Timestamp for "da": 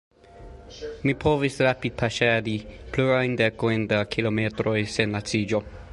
3.93-4.03